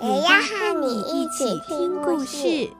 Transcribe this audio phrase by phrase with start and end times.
[0.00, 2.70] 也要和你一起听故事。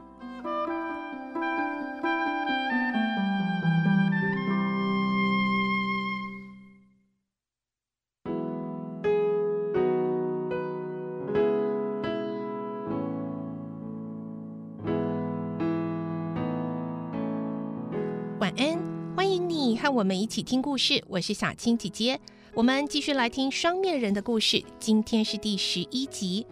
[18.38, 18.78] 晚安，
[19.16, 21.02] 欢迎你和我们一起听故事。
[21.08, 22.20] 我是小青姐姐，
[22.54, 24.62] 我们继续来听双面人的故事。
[24.78, 26.46] 今天是第十一集，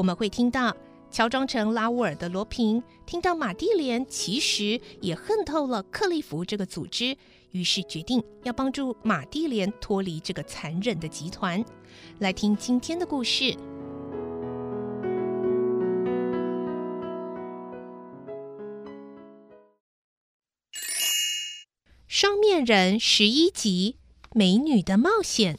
[0.00, 0.74] 我们会听到
[1.10, 7.14] 乔装成拉乌尔的罗平，听到马蒂莲其实也恨透了克利夫这个组织，
[7.50, 11.62] 于是决定要帮助马蒂莲脱离这个残忍的集团。
[12.18, 13.54] 来听今天的故事。
[22.08, 23.96] 双面人十一集：
[24.32, 25.58] 美女的冒险。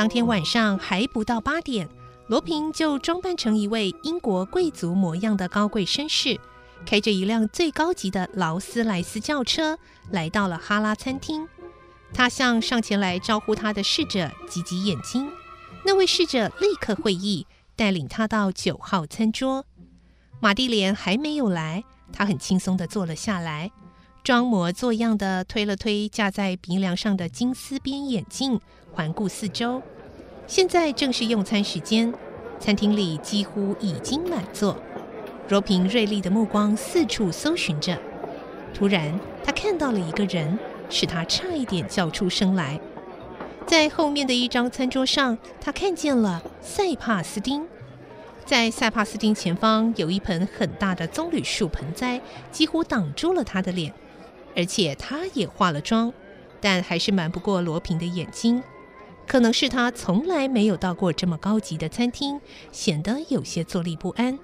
[0.00, 1.86] 当天晚上还不到八点，
[2.26, 6.40] 罗平就装扮成一位英国贵族模样的高贵绅士，
[6.86, 9.78] 开着一辆最高级的劳斯莱斯轿车，
[10.10, 11.46] 来到了哈拉餐厅。
[12.14, 15.28] 他向上前来招呼他的侍者挤挤眼睛，
[15.84, 17.46] 那位侍者立刻会意。
[17.76, 19.66] 带领他到九号餐桌，
[20.40, 23.70] 玛蒂莲还没有来，他很轻松地坐了下来，
[24.22, 28.60] 装模作样的推了推架在鼻梁上的金丝边眼镜，
[28.92, 29.82] 环顾四周。
[30.46, 32.12] 现在正是用餐时间，
[32.58, 34.76] 餐厅里几乎已经满座。
[35.48, 37.98] 罗平锐利的目光四处搜寻着，
[38.74, 40.58] 突然他看到了一个人，
[40.90, 42.78] 使他差一点叫出声来。
[43.66, 47.66] 在后面的一张餐桌上，他看见了塞帕斯丁。
[48.44, 52.20] 在塞帕斯丁前方有一盆很大的棕榈树盆栽，
[52.50, 53.92] 几乎挡住了他的脸，
[54.56, 56.12] 而且他也化了妆，
[56.60, 58.62] 但还是瞒不过罗平的眼睛。
[59.26, 62.40] 可能是他从来没有到过这么高级的餐厅，
[62.72, 64.38] 显得有些坐立不安。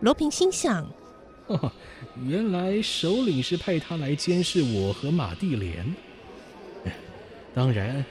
[0.00, 0.88] 罗平心想：
[1.46, 1.72] 哦，
[2.24, 5.94] 原来首领是派他来监视我和马蒂莲。
[7.54, 8.04] 当然。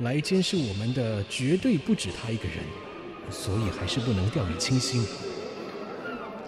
[0.00, 2.58] 来监视我们的绝对不止他一个人，
[3.30, 5.02] 所以还是不能掉以轻心。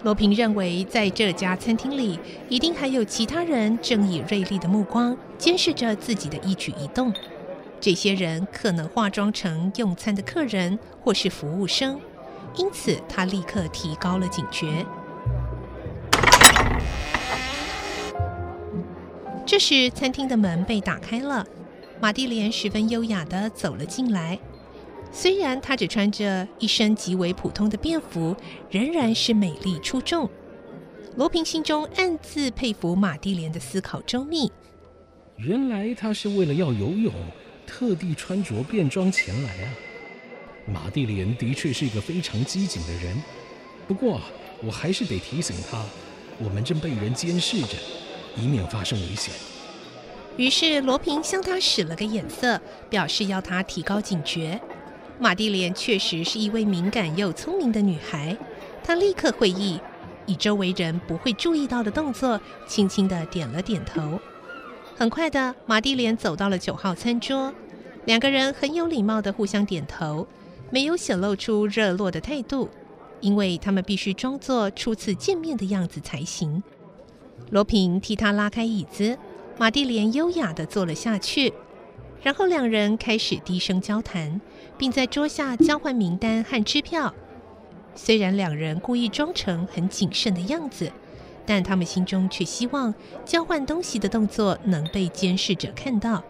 [0.03, 2.17] 罗平认为，在这家餐厅里，
[2.47, 7.13] 一定还有其他人正以锐利的目光监视着自己的一举一动。
[7.81, 11.99] 这些人可能化妆成用餐的客人或是服务生，
[12.55, 14.85] 因此他立刻提高了警觉。
[19.45, 21.45] 这时，餐厅的门被打开了。
[22.01, 24.39] 马蒂莲十分优雅地走了进来，
[25.11, 28.35] 虽然她只穿着一身极为普通的便服，
[28.69, 30.29] 仍然是美丽出众。
[31.15, 34.51] 罗平心中暗自佩服马蒂莲的思考周密。
[35.37, 37.13] 原来她是为了要游泳，
[37.65, 39.73] 特地穿着便装前来啊！
[40.65, 43.21] 马蒂莲的确是一个非常机警的人，
[43.87, 44.21] 不过
[44.63, 45.83] 我还是得提醒她，
[46.37, 47.75] 我们正被人监视着，
[48.37, 49.33] 以免发生危险。
[50.37, 54.61] 于是罗平向他使了个眼色，表示要他提高警觉。
[55.21, 58.37] 玛蒂莲确实是一位敏感又聪明的女孩，
[58.81, 59.77] 她立刻会意，
[60.25, 64.17] 以周围人不会注意到的动作，轻轻地点了点头。
[64.95, 67.53] 很快的，玛蒂莲走到了九号餐桌，
[68.05, 70.25] 两个人很有礼貌地互相点头，
[70.69, 72.69] 没有显露出热络的态度，
[73.19, 76.63] 因为他们必须装作初次见面的样子才行。
[77.49, 79.17] 罗平替他拉开椅子。
[79.57, 81.53] 玛蒂莲优雅地坐了下去，
[82.21, 84.41] 然后两人开始低声交谈，
[84.77, 87.13] 并在桌下交换名单和支票。
[87.95, 90.91] 虽然两人故意装成很谨慎的样子，
[91.45, 92.93] 但他们心中却希望
[93.25, 96.23] 交换东西的动作能被监视者看到，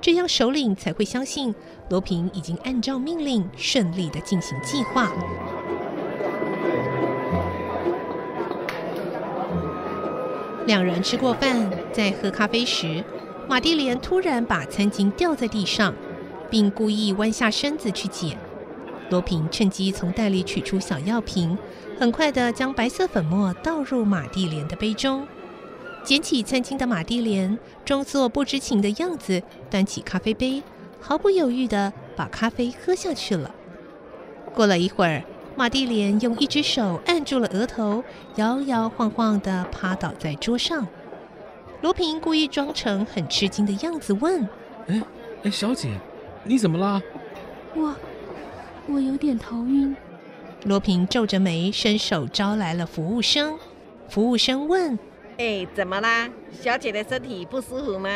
[0.00, 1.54] 这样首领才会相信
[1.88, 5.12] 罗平已经按照命令顺利的进行计划。
[10.66, 13.02] 两人吃过饭，在喝咖啡时，
[13.48, 15.94] 玛蒂莲突然把餐巾掉在地上，
[16.50, 18.36] 并故意弯下身子去捡。
[19.08, 21.56] 罗平趁机从袋里取出小药瓶，
[21.98, 25.26] 很快地将白色粉末倒入玛蒂莲的杯中。
[26.04, 30.62] 捡起餐巾的玛蒂莲，装作不知情的样子，端起咖啡杯，
[31.00, 33.54] 毫不犹豫地把咖啡喝下去了。
[34.54, 35.24] 过了一会儿，
[35.56, 38.04] 玛蒂莲用一只手按住了额头，
[38.36, 40.86] 摇摇晃晃地趴倒在桌上。
[41.80, 44.48] 罗平故意装成很吃惊的样子，问
[44.88, 45.02] ：“哎
[45.44, 45.90] 哎，小姐，
[46.44, 47.00] 你怎么啦
[47.74, 47.94] ？”“我
[48.88, 49.94] 我有点头晕。”
[50.66, 53.56] 罗平皱着眉，伸手招来了服务生。
[54.08, 54.98] 服务生问。
[55.38, 56.28] 哎，怎么啦？
[56.60, 58.08] 小姐的身体不舒服吗？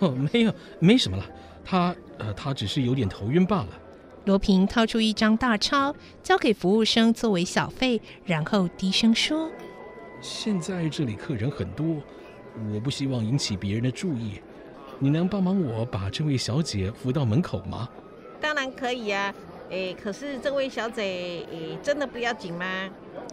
[0.00, 1.24] 哦，没有，没什么了。
[1.64, 3.68] 她，呃，她只是有点头晕罢了。
[4.24, 5.94] 罗平掏出一张大钞，
[6.24, 9.48] 交给服务生作为小费，然后低声说
[10.20, 12.02] ：“现在这里客人很多，
[12.72, 14.40] 我不希望引起别人的注意。
[14.98, 17.88] 你能帮忙我把这位小姐扶到门口吗？”
[18.40, 19.34] 当然可以啊。
[19.68, 22.88] 诶，可是这位小姐，诶，真的不要紧吗？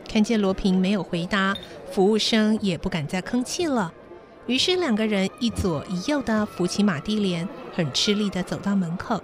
[0.10, 1.56] 看见罗平没有回答，
[1.92, 3.94] 服务生也不敢再吭气了。
[4.48, 9.22] 于是两个人一左一右的扶起马蒂莲，很吃力的走到门口。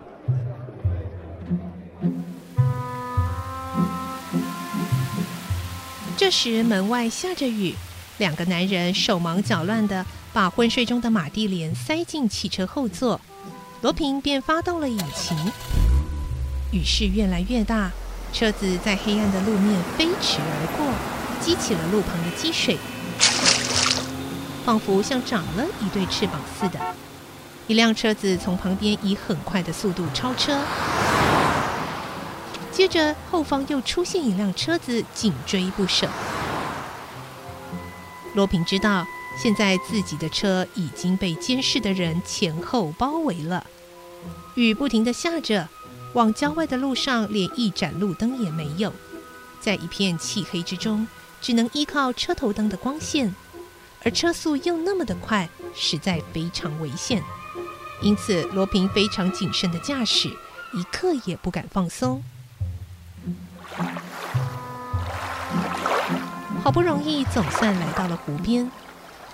[6.16, 7.74] 这时门外下着雨，
[8.19, 13.19] 两个男人手忙脚乱的把昏睡中的马蒂莲塞进汽车后座，
[13.81, 15.38] 罗平便发动了引擎。
[16.71, 17.89] 雨势越来越大。
[18.31, 20.86] 车子在黑暗的路面飞驰而过，
[21.42, 22.77] 激起了路旁的积水，
[24.63, 26.80] 仿佛像长了一对翅膀似的。
[27.66, 30.62] 一辆车子从旁边以很快的速度超车，
[32.71, 36.07] 接着后方又出现一辆车子紧追不舍。
[38.34, 39.06] 罗平知道，
[39.38, 43.66] 现在自己的车已经被监视的人前后包围了。
[44.56, 45.68] 雨不停地下着。
[46.14, 48.92] 往郊外的路上连一盏路灯也没有，
[49.62, 51.08] 在一片漆黑之中，
[51.40, 53.36] 只能依靠车头灯的光线，
[54.04, 57.24] 而车速又那么的快，实在非常危险。
[58.02, 60.30] 因此，罗平非常谨慎的驾驶，
[60.74, 62.24] 一刻也不敢放松。
[66.62, 68.70] 好不容易总算来到了湖边，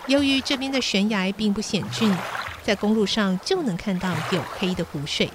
[0.07, 2.15] 由于这边的悬崖并不险峻，
[2.63, 5.29] 在公路上就能看到黝黑的湖水。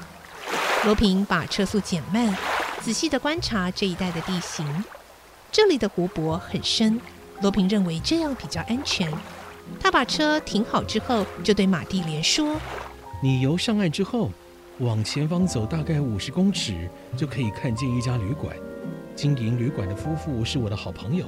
[0.84, 2.34] 罗平把车速减慢，
[2.80, 4.84] 仔细的观察这一带的地形。
[5.52, 6.98] 这里的湖泊很深，
[7.42, 9.12] 罗平认为这样比较安全。
[9.78, 12.56] 他把车停好之后，就对马蒂莲说
[13.22, 14.30] ：“你游上岸之后，
[14.78, 18.56] 往前方走大概五十公尺，就可以看见一家旅馆。
[19.14, 21.26] 经营旅馆的夫妇是我的好朋友，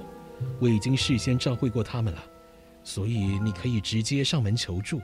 [0.60, 2.22] 我已经事先照会过他们了，
[2.84, 5.00] 所以你可以直接上门求助。”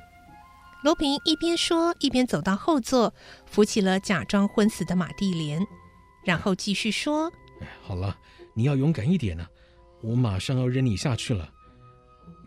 [0.84, 3.12] 罗平一边说，一边走到后座，
[3.46, 5.60] 扶起了假装昏死的马蒂莲，
[6.24, 7.32] 然后继续说
[7.82, 8.16] ：“好了，
[8.54, 9.50] 你要勇敢一点呢、啊，
[10.02, 11.50] 我马上要扔你下去了。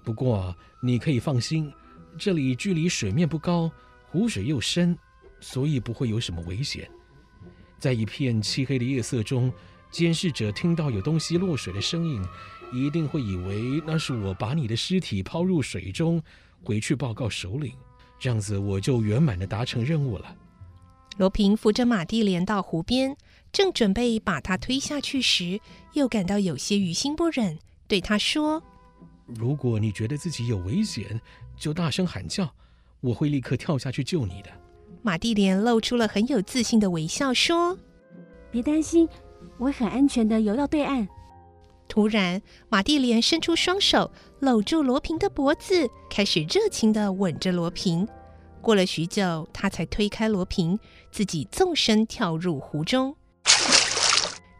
[0.03, 1.71] 不过你可以放心，
[2.17, 3.69] 这里距离水面不高，
[4.07, 4.97] 湖水又深，
[5.41, 6.89] 所以不会有什么危险。
[7.79, 9.51] 在一片漆黑的夜色中，
[9.91, 12.23] 监视者听到有东西落水的声音，
[12.71, 16.23] 一定会以为那是我把你的尸体抛入水中，
[16.63, 17.73] 回去报告首领。”
[18.17, 20.35] 这样子我就圆满的达成任务了。
[21.17, 23.17] 罗平扶着马蒂莲到湖边，
[23.51, 25.59] 正准备把她推下去时，
[25.93, 27.57] 又感到有些于心不忍，
[27.87, 28.61] 对他说
[29.25, 31.19] ：“如果你觉得自己有危险，
[31.57, 32.49] 就大声喊叫，
[33.01, 34.51] 我会立刻跳下去救你的。”
[35.03, 37.75] 马蒂莲露出了很有自信的微笑，说
[38.51, 39.09] ：“别担心，
[39.57, 41.07] 我很安全的游到对岸。”
[41.87, 48.07] 突然，马蒂莲伸出双手，搂住罗平的脖子，开始热情的吻着罗平。
[48.61, 50.79] 过了许久，他才推开罗平，
[51.11, 53.15] 自己纵身跳入湖中。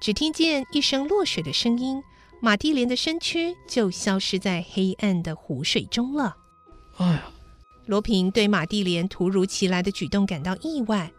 [0.02, 2.04] 只听见一声落水的声音，
[2.42, 6.36] 马蒂莲的身躯就消失在黑暗的湖水中了。
[6.98, 7.32] 哎呀！
[7.86, 11.12] 罗平对马蒂莲突如其来的举动感到意外。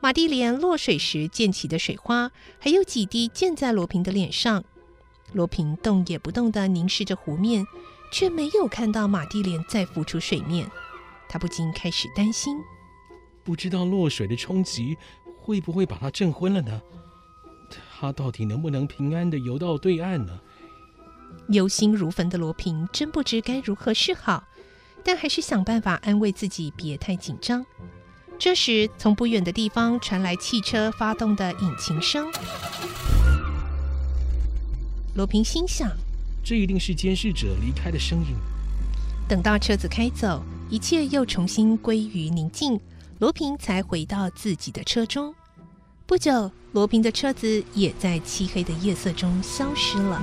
[0.00, 4.62] 玛蒂莲落水时溅起的水花，还有几滴溅在罗平的脸上。
[5.32, 7.66] 罗平动也不动地凝视着湖面，
[8.12, 10.70] 却没有看到马蒂莲再浮出水面。
[11.28, 12.56] 他不禁开始担心：
[13.42, 14.96] 不知道落水的冲击
[15.36, 16.80] 会不会把他震昏了呢？
[18.00, 20.40] 他到底能不能平安地游到对岸呢？
[21.48, 24.44] 忧心如焚的罗平真不知该如何是好，
[25.04, 27.66] 但还是想办法安慰自己，别太紧张。
[28.38, 32.30] 这时，从不远的地方传来汽车发动的引擎声。
[35.16, 35.90] 罗平心想，
[36.44, 38.36] 这一定是监视者离开的声音。
[39.28, 40.40] 等到车子开走，
[40.70, 42.80] 一切又重新归于宁静，
[43.18, 45.34] 罗平才回到自己的车中。
[46.06, 50.22] 不久，罗平的车子也在漆黑的夜色中消失了。